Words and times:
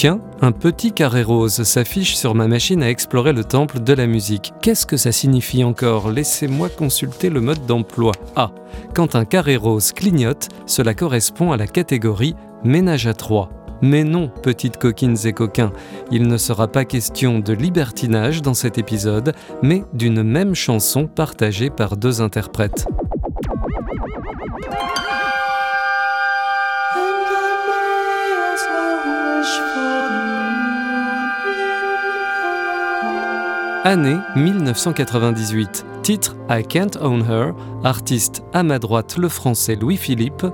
Tiens, 0.00 0.22
un 0.40 0.52
petit 0.52 0.92
carré 0.92 1.22
rose 1.22 1.62
s'affiche 1.62 2.16
sur 2.16 2.34
ma 2.34 2.48
machine 2.48 2.82
à 2.82 2.88
explorer 2.88 3.34
le 3.34 3.44
temple 3.44 3.80
de 3.80 3.92
la 3.92 4.06
musique. 4.06 4.54
Qu'est-ce 4.62 4.86
que 4.86 4.96
ça 4.96 5.12
signifie 5.12 5.62
encore? 5.62 6.10
Laissez-moi 6.10 6.70
consulter 6.70 7.28
le 7.28 7.42
mode 7.42 7.66
d'emploi. 7.66 8.12
Ah, 8.34 8.50
quand 8.94 9.14
un 9.14 9.26
carré 9.26 9.56
rose 9.56 9.92
clignote, 9.92 10.48
cela 10.64 10.94
correspond 10.94 11.52
à 11.52 11.58
la 11.58 11.66
catégorie 11.66 12.34
ménage 12.64 13.06
à 13.06 13.12
trois. 13.12 13.50
Mais 13.82 14.02
non, 14.02 14.30
petites 14.42 14.78
coquines 14.78 15.18
et 15.26 15.34
coquins, 15.34 15.72
il 16.10 16.28
ne 16.28 16.38
sera 16.38 16.66
pas 16.66 16.86
question 16.86 17.38
de 17.38 17.52
libertinage 17.52 18.40
dans 18.40 18.54
cet 18.54 18.78
épisode, 18.78 19.34
mais 19.62 19.84
d'une 19.92 20.22
même 20.22 20.54
chanson 20.54 21.08
partagée 21.08 21.68
par 21.68 21.98
deux 21.98 22.22
interprètes. 22.22 22.86
Année 33.90 34.18
1998. 34.36 35.84
Titre 36.04 36.36
I 36.48 36.62
Can't 36.62 36.96
Own 37.00 37.28
Her. 37.28 37.54
Artiste 37.82 38.44
à 38.52 38.62
ma 38.62 38.78
droite 38.78 39.16
le 39.16 39.28
français 39.28 39.74
Louis-Philippe. 39.74 40.46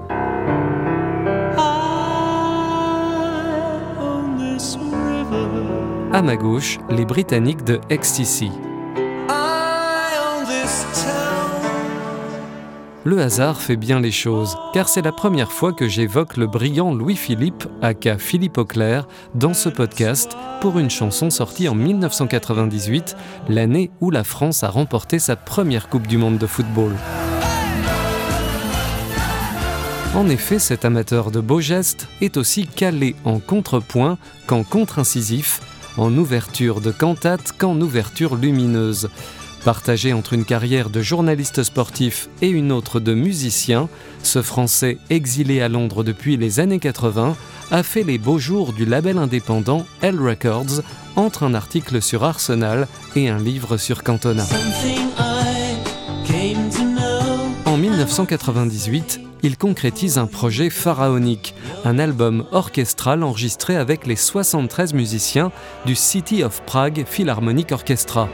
À 6.15 6.23
ma 6.23 6.37
gauche, 6.37 6.79
les 6.89 7.05
Britanniques 7.05 7.63
de 7.63 7.79
XTC. 7.91 8.49
Le 13.07 13.21
hasard 13.21 13.61
fait 13.61 13.77
bien 13.77 14.01
les 14.01 14.11
choses, 14.11 14.57
car 14.75 14.89
c'est 14.89 15.01
la 15.01 15.13
première 15.13 15.53
fois 15.53 15.73
que 15.73 15.87
j'évoque 15.87 16.37
le 16.37 16.49
brillant 16.49 16.93
Louis-Philippe, 16.93 17.69
aka 17.81 18.19
Philippe 18.19 18.59
Auclair, 18.59 19.07
dans 19.37 19.55
ce 19.55 19.69
podcast 19.69 20.37
pour 20.61 20.81
une 20.81 20.91
chanson 20.91 21.31
sortie 21.31 21.69
en 21.69 21.77
1998, 21.77 23.17
l'année 23.49 23.93
où 24.01 24.11
la 24.11 24.25
France 24.25 24.65
a 24.65 24.71
remporté 24.71 25.21
sa 25.21 25.37
première 25.37 25.89
Coupe 25.89 26.09
du 26.09 26.19
Monde 26.19 26.39
de 26.39 26.49
football. 26.49 26.97
En 30.17 30.29
effet, 30.29 30.59
cet 30.59 30.85
amateur 30.85 31.31
de 31.31 31.39
beaux 31.39 31.61
gestes 31.61 32.09
est 32.21 32.37
aussi 32.37 32.67
calé 32.67 33.15
en 33.25 33.39
contrepoint 33.39 34.19
qu'en 34.49 34.65
contre-incisif, 34.65 35.61
en 35.97 36.13
ouverture 36.19 36.81
de 36.81 36.91
cantate 36.91 37.53
qu'en 37.57 37.81
ouverture 37.81 38.35
lumineuse. 38.35 39.09
Partagé 39.67 40.13
entre 40.13 40.33
une 40.33 40.45
carrière 40.45 40.91
de 40.91 41.03
journaliste 41.03 41.65
sportif 41.65 42.29
et 42.41 42.49
une 42.49 42.71
autre 42.71 43.01
de 43.01 43.15
musicien, 43.15 43.89
ce 44.23 44.41
Français 44.41 44.97
exilé 45.11 45.61
à 45.61 45.69
Londres 45.69 46.05
depuis 46.05 46.37
les 46.37 46.61
années 46.61 46.79
80 46.79 47.37
a 47.73 47.83
fait 47.83 48.05
les 48.05 48.17
beaux 48.17 48.39
jours 48.39 48.73
du 48.73 48.85
label 48.85 49.19
indépendant 49.19 49.85
L 50.03 50.21
Records 50.21 50.83
entre 51.17 51.43
un 51.43 51.53
article 51.53 52.01
sur 52.01 52.23
Arsenal 52.23 52.87
et 53.17 53.29
un 53.29 53.39
livre 53.39 53.77
sur 53.77 54.05
Cantona. 54.05 54.45
En 57.65 57.77
1998, 57.77 59.21
il 59.43 59.57
concrétise 59.57 60.17
un 60.19 60.27
projet 60.27 60.71
pharaonique, 60.71 61.57
un 61.85 61.99
album 61.99 62.45
orchestral 62.53 63.25
enregistré 63.25 63.75
avec 63.75 64.07
les 64.07 64.15
73 64.15 64.95
musiciens 64.95 65.51
du 65.87 65.97
City 65.97 66.45
of 66.45 66.63
Prague 66.67 67.05
Philharmonic 67.05 67.73
Orchestra. 67.73 68.29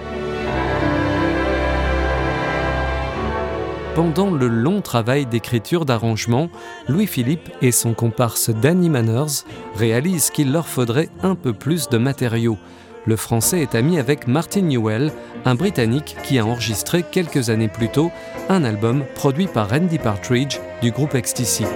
Pendant 3.95 4.31
le 4.31 4.49
long 4.49 4.81
travail 4.81 5.27
d'écriture 5.27 5.85
d'arrangement, 5.85 6.49
Louis-Philippe 6.89 7.51
et 7.61 7.73
son 7.73 7.93
comparse 7.93 8.49
Danny 8.49 8.89
Manners 8.89 9.45
réalisent 9.77 10.31
qu'il 10.31 10.51
leur 10.51 10.67
faudrait 10.67 11.11
un 11.23 11.35
peu 11.35 11.53
plus 11.53 11.91
de 11.91 11.99
matériaux. 11.99 12.57
Le 13.05 13.17
français 13.17 13.61
est 13.61 13.75
ami 13.75 13.99
avec 13.99 14.27
Martin 14.27 14.63
Newell, 14.63 15.13
un 15.45 15.55
Britannique 15.57 16.17
qui 16.25 16.39
a 16.39 16.47
enregistré 16.47 17.03
quelques 17.03 17.51
années 17.51 17.69
plus 17.69 17.91
tôt 17.91 18.11
un 18.49 18.65
album 18.65 19.05
produit 19.15 19.47
par 19.47 19.69
Randy 19.69 19.99
Partridge 19.99 20.59
du 20.81 20.91
groupe 20.91 21.15
XTC. 21.15 21.67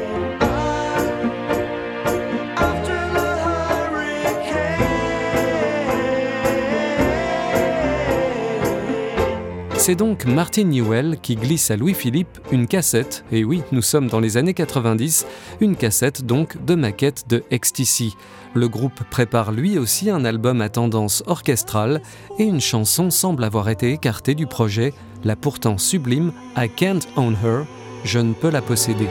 C'est 9.87 9.95
donc 9.95 10.25
Martin 10.25 10.65
Newell 10.65 11.17
qui 11.23 11.37
glisse 11.37 11.71
à 11.71 11.77
Louis-Philippe 11.77 12.41
une 12.51 12.67
cassette, 12.67 13.25
et 13.31 13.45
oui, 13.45 13.63
nous 13.71 13.83
sommes 13.83 14.09
dans 14.09 14.19
les 14.19 14.37
années 14.37 14.53
90, 14.53 15.25
une 15.61 15.77
cassette 15.77 16.27
donc 16.27 16.61
de 16.65 16.75
maquette 16.75 17.29
de 17.29 17.45
XTC. 17.53 18.11
Le 18.55 18.67
groupe 18.67 19.05
prépare 19.11 19.53
lui 19.53 19.79
aussi 19.79 20.11
un 20.11 20.25
album 20.25 20.61
à 20.61 20.71
tendance 20.71 21.23
orchestrale 21.29 22.03
et 22.41 22.43
une 22.43 22.61
chanson 22.61 23.11
semble 23.11 23.45
avoir 23.45 23.69
été 23.69 23.93
écartée 23.93 24.35
du 24.35 24.49
projet, 24.49 24.93
la 25.23 25.37
pourtant 25.37 25.79
sublime 25.79 26.33
I 26.57 26.69
Can't 26.69 27.07
Own 27.15 27.37
Her, 27.45 27.65
Je 28.03 28.19
ne 28.19 28.33
peux 28.33 28.51
la 28.51 28.63
posséder. 28.63 29.07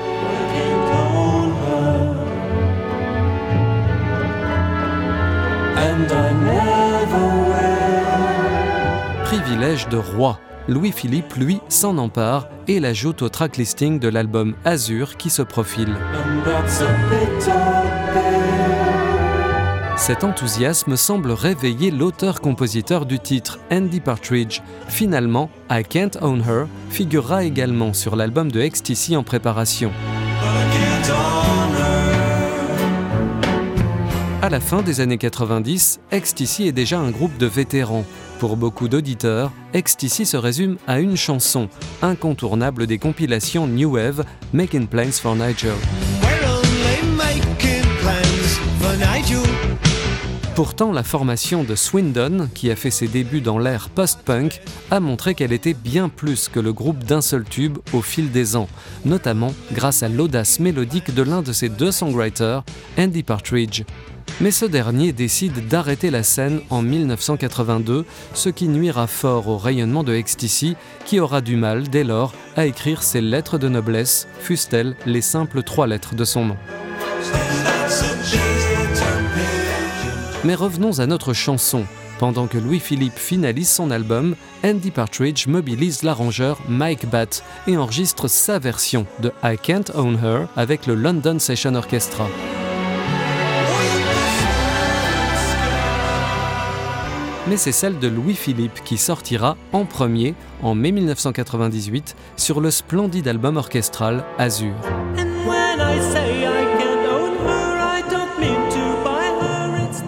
Privilège 9.24 9.88
de 9.88 9.96
roi 9.96 10.38
Louis-Philippe, 10.68 11.36
lui, 11.36 11.60
s'en 11.70 11.98
empare 12.00 12.48
et 12.68 12.80
l'ajoute 12.80 13.22
au 13.22 13.30
tracklisting 13.30 14.00
de 14.00 14.08
l'album 14.08 14.56
Azur 14.66 15.16
qui 15.16 15.30
se 15.30 15.44
profile. 15.44 15.96
Cet 19.96 20.24
enthousiasme 20.24 20.96
semble 20.96 21.32
réveiller 21.32 21.92
l'auteur-compositeur 21.92 23.06
du 23.06 23.20
titre, 23.20 23.60
Andy 23.72 24.00
Partridge. 24.00 24.62
Finalement, 24.88 25.52
I 25.70 25.84
Can't 25.84 26.18
Own 26.22 26.42
Her 26.42 26.66
figurera 26.90 27.44
également 27.44 27.94
sur 27.94 28.16
l'album 28.16 28.52
de 28.52 28.68
XTC 28.68 29.16
en 29.16 29.24
préparation. 29.24 29.92
À 34.42 34.50
la 34.50 34.60
fin 34.60 34.84
des 34.84 35.00
années 35.02 35.18
90, 35.18 36.02
XTC 36.12 36.66
est 36.66 36.72
déjà 36.72 37.00
un 37.00 37.10
groupe 37.10 37.36
de 37.40 37.48
vétérans. 37.48 38.06
Pour 38.40 38.58
beaucoup 38.58 38.90
d'auditeurs, 38.90 39.52
XTC 39.74 40.26
se 40.26 40.36
résume 40.36 40.78
à 40.88 41.00
une 41.00 41.16
chanson, 41.16 41.70
incontournable 42.02 42.86
des 42.86 42.98
compilations 42.98 43.66
New 43.66 43.96
Wave, 43.96 44.26
Making 44.54 44.88
Plans 44.88 45.12
for 45.12 45.36
Nigel. 45.36 45.76
Pourtant, 50.56 50.94
la 50.94 51.04
formation 51.04 51.66
de 51.66 51.76
Swindon, 51.76 52.48
qui 52.54 52.72
a 52.72 52.78
fait 52.78 52.90
ses 52.90 53.10
débuts 53.10 53.42
dans 53.42 53.60
l'ère 53.60 53.90
post-punk, 53.90 54.62
a 54.90 55.02
montré 55.02 55.36
qu'elle 55.36 55.52
était 55.52 55.74
bien 55.74 56.08
plus 56.08 56.48
que 56.48 56.62
le 56.62 56.72
groupe 56.72 57.04
d'un 57.04 57.20
seul 57.20 57.44
tube 57.44 57.78
au 57.92 58.02
fil 58.02 58.32
des 58.32 58.56
ans, 58.56 58.70
notamment 59.04 59.54
grâce 59.74 60.02
à 60.02 60.08
l'audace 60.08 60.62
mélodique 60.62 61.14
de 61.14 61.24
l'un 61.24 61.42
de 61.42 61.52
ses 61.52 61.68
deux 61.68 61.92
songwriters, 61.92 62.64
Andy 62.98 63.22
Partridge. 63.22 63.84
Mais 64.40 64.52
ce 64.52 64.64
dernier 64.64 65.12
décide 65.12 65.68
d'arrêter 65.68 66.10
la 66.10 66.24
scène 66.24 66.62
en 66.70 66.82
1982, 66.82 68.06
ce 68.34 68.48
qui 68.48 68.70
nuira 68.70 69.08
fort 69.08 69.50
au 69.50 69.58
rayonnement 69.58 70.06
de 70.06 70.18
XTC, 70.18 70.78
qui 71.06 71.20
aura 71.20 71.42
du 71.42 71.58
mal 71.58 71.90
dès 71.90 72.06
lors 72.06 72.34
à 72.56 72.66
écrire 72.66 73.04
ses 73.04 73.20
lettres 73.20 73.58
de 73.58 73.68
noblesse, 73.68 74.26
fussent-elles 74.40 74.96
les 75.06 75.22
simples 75.22 75.64
trois 75.64 75.86
lettres 75.86 76.16
de 76.16 76.24
son 76.24 76.46
nom. 76.46 76.58
Mais 80.46 80.56
revenons 80.56 81.00
à 81.00 81.08
notre 81.08 81.34
chanson. 81.34 81.86
Pendant 82.20 82.48
que 82.48 82.58
Louis-Philippe 82.58 83.18
finalise 83.18 83.70
son 83.70 83.92
album, 83.92 84.36
Andy 84.64 84.92
Partridge 84.92 85.48
mobilise 85.48 86.04
l'arrangeur 86.04 86.60
Mike 86.70 87.10
Batt 87.10 87.44
et 87.68 87.76
enregistre 87.76 88.30
sa 88.30 88.60
version 88.60 89.06
de 89.20 89.34
I 89.44 89.58
Can't 89.62 89.92
Own 89.96 90.18
Her 90.24 90.48
avec 90.56 90.86
le 90.86 90.96
London 90.96 91.40
Session 91.40 91.76
Orchestra. 91.76 92.28
mais 97.48 97.58
c'est 97.58 97.72
celle 97.72 98.00
de 98.00 98.08
Louis-Philippe 98.08 98.84
qui 98.84 98.98
sortira 98.98 99.56
en 99.72 99.86
premier 99.86 100.34
en 100.64 100.74
mai 100.74 100.92
1998 100.92 102.16
sur 102.38 102.60
le 102.60 102.72
splendide 102.72 103.28
album 103.28 103.58
orchestral 103.58 104.24
Azur. 104.40 104.74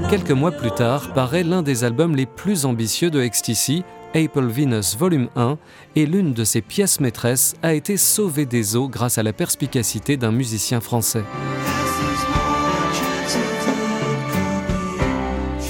Quelques 0.09 0.31
mois 0.31 0.54
plus 0.54 0.71
tard 0.71 1.12
paraît 1.12 1.44
l'un 1.44 1.62
des 1.62 1.83
albums 1.83 2.15
les 2.15 2.25
plus 2.25 2.63
ambitieux 2.63 3.09
de 3.09 3.21
XTC, 3.27 3.83
Apple 4.15 4.45
Venus 4.45 4.95
Volume 4.95 5.27
1, 5.36 5.57
et 5.98 6.06
l'une 6.06 6.31
de 6.31 6.45
ses 6.45 6.62
pièces 6.62 7.01
maîtresses 7.01 7.56
a 7.62 7.74
été 7.74 7.98
sauvée 7.98 8.45
des 8.45 8.77
eaux 8.77 8.88
grâce 8.88 9.18
à 9.18 9.24
la 9.24 9.33
perspicacité 9.33 10.15
d'un 10.15 10.31
musicien 10.31 10.80
français. 10.80 11.25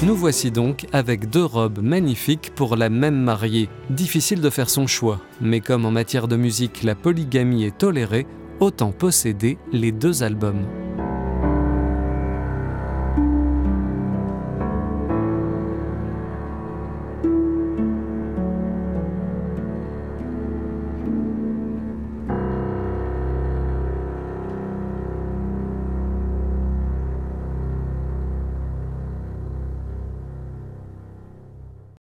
Nous 0.03 0.15
voici 0.15 0.51
donc 0.51 0.85
avec 0.93 1.31
deux 1.31 1.45
robes 1.45 1.79
magnifiques 1.81 2.51
pour 2.53 2.75
la 2.75 2.89
même 2.89 3.19
mariée. 3.19 3.69
Difficile 3.89 4.41
de 4.41 4.51
faire 4.51 4.69
son 4.69 4.85
choix, 4.85 5.19
mais 5.41 5.61
comme 5.61 5.83
en 5.83 5.91
matière 5.91 6.27
de 6.27 6.35
musique 6.35 6.83
la 6.83 6.93
polygamie 6.93 7.63
est 7.63 7.79
tolérée, 7.79 8.27
autant 8.59 8.91
posséder 8.91 9.57
les 9.71 9.91
deux 9.91 10.21
albums. 10.21 10.67